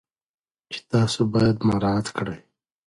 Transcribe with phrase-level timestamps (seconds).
[0.71, 2.39] چې تاسو باید مراعات کړئ.